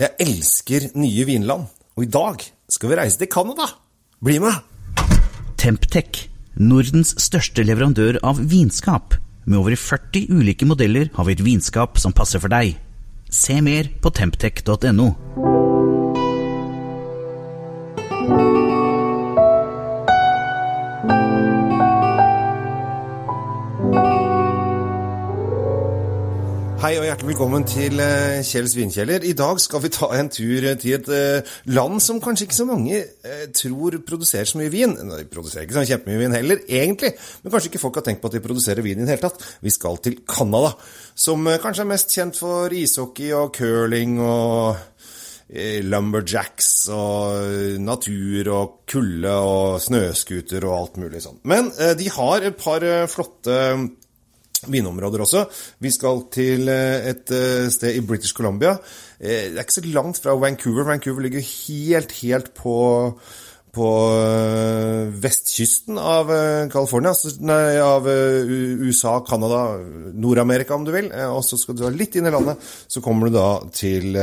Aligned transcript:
Jeg 0.00 0.16
elsker 0.24 0.86
nye 0.96 1.24
vinland, 1.28 1.66
og 1.92 2.04
i 2.06 2.08
dag 2.08 2.40
skal 2.72 2.88
vi 2.88 2.96
reise 2.96 3.20
til 3.20 3.28
Canada. 3.28 3.66
Bli 4.24 4.38
med! 4.40 4.56
Temptec, 5.60 6.22
Nordens 6.56 7.12
største 7.20 7.66
leverandør 7.68 8.16
av 8.24 8.40
vinskap. 8.40 9.18
Med 9.44 9.60
over 9.60 9.76
40 9.76 10.32
ulike 10.32 10.64
modeller 10.64 11.12
har 11.18 11.28
vi 11.28 11.36
et 11.36 11.44
vinskap 11.44 12.00
som 12.00 12.16
passer 12.16 12.40
for 12.40 12.48
deg. 12.48 12.78
Se 13.28 13.60
mer 13.60 13.92
på 14.00 14.14
temptec.no. 14.16 15.10
Hei 26.90 26.96
og 26.98 27.04
hjertelig 27.06 27.28
velkommen 27.28 27.64
til 27.70 28.00
eh, 28.02 28.40
Kjells 28.42 28.72
vinkjeller. 28.74 29.22
I 29.22 29.36
dag 29.38 29.60
skal 29.62 29.78
vi 29.84 29.92
ta 29.94 30.08
en 30.16 30.26
tur 30.26 30.64
til 30.82 30.96
et 30.96 31.10
eh, 31.14 31.50
land 31.70 32.02
som 32.02 32.18
kanskje 32.18 32.48
ikke 32.48 32.56
så 32.56 32.66
mange 32.66 32.96
eh, 32.98 33.44
tror 33.54 33.94
produserer 34.02 34.50
så 34.50 34.58
mye 34.58 34.72
vin. 34.74 34.96
De 34.98 35.20
produserer 35.30 35.68
ikke 35.68 35.76
så 35.76 35.84
kjempemye 35.86 36.18
vin 36.24 36.34
heller, 36.34 36.64
egentlig. 36.66 37.12
Men 37.44 37.54
kanskje 37.54 37.70
ikke 37.70 37.82
folk 37.84 38.00
har 38.00 38.06
tenkt 38.08 38.24
på 38.24 38.32
at 38.32 38.34
de 38.34 38.42
produserer 38.42 38.82
vin 38.82 38.98
i 38.98 39.06
det 39.06 39.12
hele 39.14 39.22
tatt. 39.22 39.46
Vi 39.62 39.70
skal 39.70 40.02
til 40.02 40.18
Canada, 40.26 40.72
som 41.14 41.46
eh, 41.46 41.60
kanskje 41.62 41.86
er 41.86 41.90
mest 41.92 42.18
kjent 42.18 42.42
for 42.42 42.74
ishockey 42.74 43.30
og 43.38 43.54
curling 43.54 44.18
og 44.26 44.82
eh, 45.46 45.86
lumberjacks 45.86 46.72
og 46.90 47.38
eh, 47.38 47.78
natur 47.86 48.50
og 48.56 48.76
kulde 48.90 49.38
og 49.46 49.78
snøscooter 49.86 50.66
og 50.66 50.78
alt 50.80 51.02
mulig 51.06 51.22
sånn. 51.22 51.38
Men 51.54 51.70
eh, 51.78 51.94
de 52.02 52.10
har 52.18 52.50
et 52.50 52.58
par 52.58 52.82
eh, 52.82 53.06
flotte 53.14 53.60
vinområder 54.68 55.22
også. 55.24 55.44
Vi 55.80 55.92
skal 55.94 56.24
til 56.32 56.68
eh, 56.68 57.10
et 57.12 57.32
eh, 57.34 57.68
sted 57.72 57.96
i 57.96 58.02
British 58.04 58.34
Columbia. 58.36 58.76
Eh, 59.20 59.50
Det 59.50 59.56
er 59.56 59.64
ikke 59.64 59.78
så 59.80 59.86
langt 59.92 60.20
fra 60.22 60.34
Vancouver. 60.36 60.84
Vancouver 60.84 61.22
ligger 61.22 61.40
helt, 61.40 62.12
helt 62.22 62.54
på 62.54 62.76
på 63.70 63.86
vestkysten 65.22 65.94
av 65.94 66.26
California, 66.72 67.12
nei, 67.46 67.76
av 67.78 68.02
USA, 68.02 69.12
Canada, 69.22 69.60
Nord-Amerika 70.10 70.74
om 70.74 70.82
du 70.82 70.90
vil. 70.90 71.06
Og 71.30 71.44
så 71.46 71.54
skal 71.54 71.76
du 71.78 71.84
da 71.84 71.92
litt 71.94 72.18
inn 72.18 72.26
i 72.26 72.32
landet, 72.34 72.58
så 72.90 72.98
kommer 72.98 73.30
du 73.30 73.36
da 73.38 73.46
til 73.70 74.18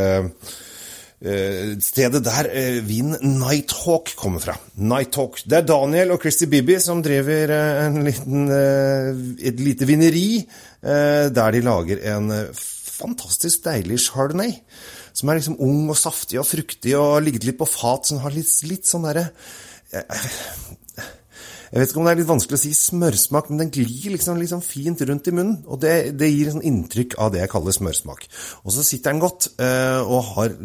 stedet 1.17 2.21
der 2.21 2.45
eh, 2.53 2.79
vinen 2.85 3.39
Nighthawk 3.39 4.13
kommer 4.15 4.39
fra. 4.39 4.53
Nighthawk. 4.77 5.39
Det 5.49 5.57
er 5.57 5.65
Daniel 5.65 6.13
og 6.13 6.21
Christy 6.21 6.45
Bibby 6.45 6.77
som 6.79 7.01
driver 7.01 7.53
eh, 7.55 7.85
en 7.87 8.03
liten, 8.05 8.43
eh, 8.53 9.47
et 9.49 9.57
lite 9.59 9.87
vineri 9.89 10.43
eh, 10.43 11.25
der 11.33 11.51
de 11.55 11.63
lager 11.65 12.03
en 12.13 12.29
eh, 12.31 12.53
fantastisk 12.53 13.65
deilig 13.65 14.03
chardonnay. 14.05 14.59
Som 15.17 15.29
er 15.29 15.39
liksom 15.39 15.57
ung 15.57 15.89
og 15.89 15.97
saftig 15.97 16.37
og 16.37 16.45
fruktig 16.45 16.93
og 16.93 17.23
ligget 17.25 17.47
litt 17.47 17.57
på 17.57 17.65
fat, 17.65 18.05
som 18.05 18.21
har 18.21 18.35
litt, 18.35 18.52
litt 18.69 18.85
sånn 18.85 19.07
derre 19.09 19.31
jeg 21.71 21.81
vet 21.81 21.91
ikke 21.91 21.99
om 21.99 22.07
det 22.07 22.13
er 22.13 22.19
litt 22.21 22.29
vanskelig 22.29 22.57
å 22.57 22.61
si 22.61 22.71
smørsmak, 22.77 23.49
men 23.51 23.61
den 23.61 23.71
glir 23.75 24.13
liksom, 24.13 24.37
liksom 24.39 24.61
fint 24.63 25.01
rundt 25.09 25.27
i 25.27 25.33
munnen. 25.35 25.57
Og 25.67 25.81
det, 25.83 25.93
det 26.19 26.29
gir 26.31 26.51
sånn 26.53 26.63
inntrykk 26.67 27.17
av 27.23 27.33
det 27.33 27.41
jeg 27.43 27.51
kaller 27.51 27.75
smørsmak. 27.75 28.23
Og 28.63 28.75
så 28.75 28.85
sitter 28.87 29.11
den 29.11 29.23
godt 29.23 29.49
eh, 29.63 29.99
og 30.03 30.31
har 30.35 30.55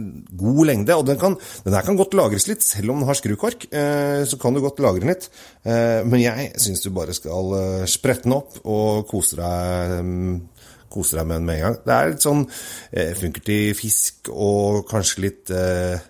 god 0.44 0.62
lengde. 0.68 0.96
Og 0.98 1.06
den, 1.08 1.18
kan, 1.20 1.34
den 1.66 1.76
her 1.76 1.86
kan 1.86 1.98
godt 1.98 2.14
lagres 2.18 2.46
litt, 2.50 2.62
selv 2.66 2.94
om 2.94 3.02
den 3.02 3.10
har 3.10 3.18
skrukork. 3.18 3.66
Eh, 3.74 4.22
så 4.28 4.38
kan 4.40 4.54
du 4.54 4.62
godt 4.62 4.82
lagre 4.84 5.02
den 5.02 5.14
litt. 5.14 5.28
Eh, 5.66 6.00
men 6.06 6.22
jeg 6.22 6.52
syns 6.62 6.84
du 6.84 6.92
bare 6.94 7.16
skal 7.16 7.56
eh, 7.58 7.90
sprette 7.90 8.28
den 8.28 8.38
opp 8.38 8.62
og 8.62 9.04
kose 9.10 9.40
deg. 9.40 9.98
mm, 10.06 10.40
Kose 10.92 11.16
deg 11.16 11.24
med 11.24 11.38
den 11.40 11.46
med 11.48 11.56
en 11.56 11.62
gang. 11.64 11.76
Det 11.86 11.92
er 11.96 12.10
litt 12.10 12.24
sånn 12.24 12.42
eh, 12.92 13.12
Funker 13.16 13.44
til 13.46 13.70
fisk 13.78 14.28
og 14.28 14.82
kanskje 14.90 15.22
litt 15.24 15.52
eh, 15.56 16.02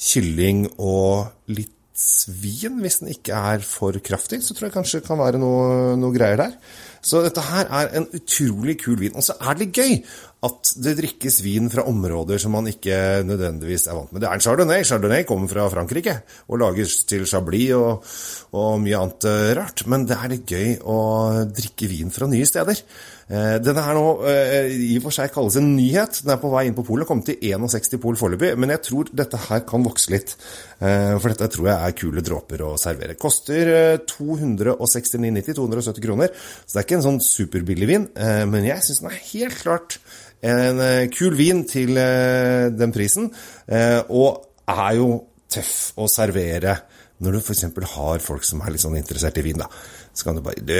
kylling 0.00 0.64
og 0.80 1.52
litt 1.52 1.73
svin, 1.94 2.80
hvis 2.82 3.00
den 3.02 3.12
ikke 3.14 3.36
er 3.36 3.62
for 3.66 3.96
kraftig, 4.02 4.42
så 4.42 4.54
tror 4.54 4.68
jeg 4.68 4.74
kanskje 4.74 5.00
det 5.00 5.08
kan 5.08 5.20
være 5.20 5.40
noe, 5.42 5.94
noe 6.00 6.14
greier 6.14 6.40
der. 6.40 6.56
Så 7.04 7.20
dette 7.24 7.42
her 7.44 7.68
er 7.68 7.90
en 7.98 8.08
utrolig 8.16 8.78
kul 8.80 8.96
vin. 9.02 9.14
Og 9.16 9.26
så 9.26 9.36
er 9.36 9.54
det 9.58 9.66
litt 9.66 9.80
gøy 9.82 9.98
at 10.44 10.74
det 10.84 10.96
drikkes 10.98 11.38
vin 11.44 11.70
fra 11.72 11.86
områder 11.88 12.40
som 12.42 12.52
man 12.52 12.68
ikke 12.68 13.22
nødvendigvis 13.24 13.86
er 13.88 13.96
vant 13.96 14.12
med. 14.12 14.20
Det 14.24 14.28
er 14.28 14.36
en 14.36 14.44
chardonnay. 14.44 14.84
Chardonnay 14.84 15.24
kommer 15.28 15.48
fra 15.48 15.70
Frankrike 15.72 16.18
og 16.48 16.60
lages 16.60 16.98
til 17.08 17.24
chablis 17.28 17.72
og, 17.78 18.04
og 18.56 18.76
mye 18.84 19.00
annet 19.00 19.28
eh, 19.30 19.52
rart. 19.56 19.86
Men 19.88 20.04
det 20.08 20.18
er 20.18 20.32
litt 20.34 20.52
gøy 20.52 20.76
å 20.84 20.98
drikke 21.48 21.88
vin 21.88 22.12
fra 22.12 22.28
nye 22.28 22.48
steder. 22.48 22.82
Eh, 23.24 23.54
Denne 23.64 23.86
her 23.86 23.96
nå 23.96 24.04
eh, 24.28 24.74
i 24.90 24.98
og 24.98 25.06
for 25.06 25.16
seg 25.16 25.32
kalles 25.32 25.56
en 25.60 25.72
nyhet. 25.78 26.20
Den 26.26 26.36
er 26.36 26.42
på 26.42 26.52
vei 26.52 26.66
inn 26.68 26.76
på 26.76 26.84
polet. 26.90 27.08
Kommet 27.08 27.30
til 27.32 27.40
61 27.54 27.96
pol 28.04 28.20
foreløpig. 28.20 28.52
Men 28.60 28.74
jeg 28.76 28.84
tror 28.90 29.12
dette 29.16 29.40
her 29.48 29.64
kan 29.68 29.86
vokse 29.86 30.12
litt. 30.12 30.36
For 30.84 31.30
dette 31.30 31.46
tror 31.48 31.68
jeg 31.70 31.80
er 31.80 31.94
kule 31.96 32.20
dråper 32.26 32.60
å 32.66 32.74
servere. 32.76 33.14
Koster 33.16 33.70
eh, 33.72 34.02
269,90, 34.10 35.54
270 35.56 36.04
kroner. 36.04 36.34
Så 36.36 36.74
det 36.74 36.82
er 36.82 36.88
ikke 36.88 36.93
en 36.94 37.04
sånn 37.04 37.20
superbillig 37.22 37.88
vin. 37.90 38.08
eh, 38.16 38.44
Men 38.50 38.66
jeg 38.66 38.82
syns 38.84 39.02
den 39.02 39.10
er 39.10 39.22
helt 39.32 39.60
klart 39.60 39.98
en 40.44 40.80
eh, 40.80 41.06
kul 41.12 41.36
vin 41.38 41.64
til 41.68 41.96
eh, 42.00 42.70
den 42.74 42.92
prisen. 42.94 43.30
Og 44.10 44.44
er 44.68 44.92
jo 44.98 45.08
tøff 45.50 45.94
å 46.00 46.08
servere 46.10 46.78
når 47.24 47.36
du 47.36 47.40
f.eks. 47.40 47.64
har 47.94 48.22
folk 48.24 48.44
som 48.44 48.62
er 48.64 48.74
litt 48.74 48.82
sånn 48.82 48.96
interessert 48.98 49.38
i 49.38 49.44
vin. 49.46 49.60
da. 49.60 49.68
Så 50.12 50.26
kan 50.26 50.36
du 50.36 50.42
bare 50.44 50.64
du, 50.64 50.74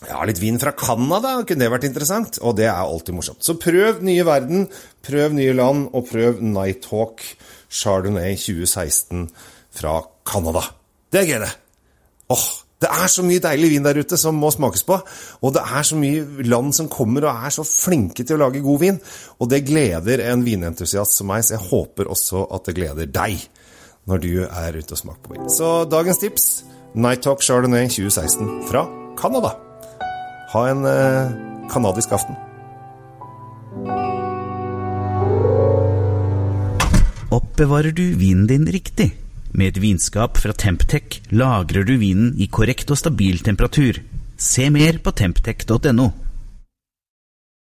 jeg 0.00 0.16
har 0.16 0.28
litt 0.28 0.40
vin 0.40 0.58
fra 0.60 0.72
Canada, 0.72 1.36
kunne 1.44 1.64
det 1.64 1.70
vært 1.72 1.86
interessant? 1.88 2.38
Og 2.40 2.56
det 2.56 2.66
er 2.70 2.78
alltid 2.80 3.16
morsomt. 3.16 3.44
Så 3.44 3.58
prøv 3.60 4.00
nye 4.06 4.24
verden, 4.26 4.66
prøv 5.06 5.36
nye 5.36 5.54
land, 5.56 5.90
og 5.92 6.08
prøv 6.08 6.40
Nighthawk 6.40 7.24
Chardonnay 7.68 8.34
2016 8.40 9.28
fra 9.76 9.98
Canada. 10.26 10.64
Det 11.12 11.20
er 11.20 11.28
gøy, 11.28 11.38
det! 11.44 11.52
Åh, 12.32 12.46
det 12.80 12.88
er 12.88 13.10
så 13.12 13.22
mye 13.26 13.42
deilig 13.44 13.74
vin 13.74 13.84
der 13.84 13.98
ute 14.00 14.16
som 14.16 14.38
må 14.40 14.48
smakes 14.54 14.86
på. 14.88 14.96
Og 15.44 15.52
det 15.52 15.60
er 15.60 15.84
så 15.84 15.98
mye 16.00 16.46
land 16.48 16.72
som 16.76 16.88
kommer 16.92 17.26
og 17.28 17.46
er 17.46 17.52
så 17.52 17.64
flinke 17.66 18.24
til 18.24 18.38
å 18.38 18.46
lage 18.46 18.64
god 18.64 18.80
vin. 18.80 19.00
Og 19.40 19.50
det 19.52 19.66
gleder 19.68 20.24
en 20.30 20.44
vinentusiast 20.46 21.20
som 21.20 21.28
meg, 21.28 21.44
så 21.44 21.58
jeg 21.58 21.66
håper 21.68 22.08
også 22.08 22.46
at 22.56 22.70
det 22.70 22.76
gleder 22.80 23.12
deg 23.12 23.44
når 24.08 24.22
du 24.24 24.30
er 24.46 24.78
ute 24.80 24.96
og 24.96 25.02
smaker 25.02 25.26
på 25.26 25.36
vin. 25.36 25.50
Så 25.52 25.72
dagens 25.92 26.22
tips 26.22 26.46
Nighthawk 26.96 27.44
Chardonnay 27.44 27.90
2016 27.92 28.64
fra 28.70 28.86
Canada. 29.20 29.52
Ha 30.54 30.62
en 30.72 30.86
eh, 30.88 31.34
kanadisk 31.70 32.16
aften. 32.16 32.38
Oppbevarer 37.30 37.92
du 37.94 38.06
vinen 38.18 38.48
din 38.50 38.64
riktig? 38.72 39.12
Med 39.52 39.72
et 39.72 39.80
vinskap 39.82 40.38
fra 40.38 40.54
Temptec 40.54 41.20
lagrer 41.34 41.86
du 41.86 41.96
vinen 41.98 42.34
i 42.38 42.46
korrekt 42.46 42.90
og 42.92 43.00
stabil 43.00 43.40
temperatur. 43.42 43.98
Se 44.38 44.68
mer 44.70 45.00
på 45.02 45.12
temptec.no. 45.12 46.10